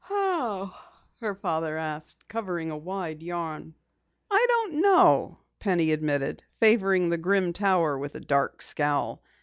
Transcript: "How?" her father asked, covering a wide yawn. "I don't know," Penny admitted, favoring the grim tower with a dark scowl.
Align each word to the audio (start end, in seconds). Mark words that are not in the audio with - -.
"How?" 0.03 0.73
her 1.19 1.35
father 1.35 1.77
asked, 1.77 2.27
covering 2.27 2.71
a 2.71 2.75
wide 2.75 3.21
yawn. 3.21 3.75
"I 4.31 4.43
don't 4.49 4.81
know," 4.81 5.37
Penny 5.59 5.91
admitted, 5.91 6.43
favoring 6.59 7.09
the 7.09 7.19
grim 7.19 7.53
tower 7.53 7.99
with 7.99 8.15
a 8.15 8.19
dark 8.19 8.63
scowl. 8.63 9.21